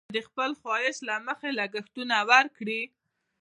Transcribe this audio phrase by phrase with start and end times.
[0.07, 2.81] که د خپل خواهش له مخې لګښتونه وکړي.